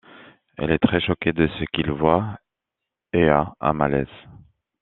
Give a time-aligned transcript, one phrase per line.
[0.57, 2.39] Il est très choqué de ce qu'il voit
[3.13, 4.09] et a un malaise.